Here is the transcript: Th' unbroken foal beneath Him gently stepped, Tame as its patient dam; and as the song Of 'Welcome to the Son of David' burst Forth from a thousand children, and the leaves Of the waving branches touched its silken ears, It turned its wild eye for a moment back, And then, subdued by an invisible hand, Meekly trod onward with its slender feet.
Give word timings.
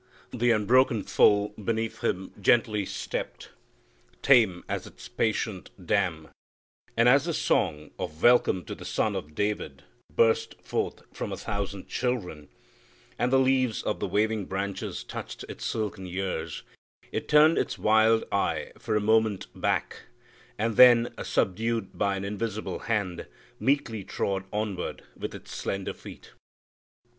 Th' 0.31 0.41
unbroken 0.49 1.03
foal 1.03 1.49
beneath 1.49 2.03
Him 2.03 2.33
gently 2.41 2.87
stepped, 2.87 3.51
Tame 4.23 4.63
as 4.67 4.87
its 4.87 5.07
patient 5.07 5.69
dam; 5.79 6.29
and 6.97 7.07
as 7.07 7.25
the 7.25 7.35
song 7.35 7.91
Of 7.99 8.23
'Welcome 8.23 8.65
to 8.65 8.73
the 8.73 8.83
Son 8.83 9.15
of 9.15 9.35
David' 9.35 9.83
burst 10.11 10.59
Forth 10.63 11.03
from 11.13 11.31
a 11.31 11.37
thousand 11.37 11.87
children, 11.87 12.47
and 13.19 13.31
the 13.31 13.37
leaves 13.37 13.83
Of 13.83 13.99
the 13.99 14.07
waving 14.07 14.45
branches 14.45 15.03
touched 15.03 15.45
its 15.47 15.63
silken 15.67 16.07
ears, 16.07 16.63
It 17.11 17.29
turned 17.29 17.59
its 17.59 17.77
wild 17.77 18.23
eye 18.31 18.71
for 18.79 18.95
a 18.95 18.99
moment 18.99 19.45
back, 19.53 20.05
And 20.57 20.77
then, 20.77 21.13
subdued 21.21 21.95
by 21.95 22.15
an 22.15 22.25
invisible 22.25 22.79
hand, 22.79 23.27
Meekly 23.59 24.03
trod 24.03 24.45
onward 24.51 25.03
with 25.15 25.35
its 25.35 25.51
slender 25.53 25.93
feet. 25.93 26.31